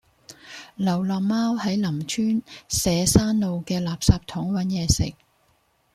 [0.77, 5.13] 流浪貓喺林村社山路嘅垃圾桶搵野食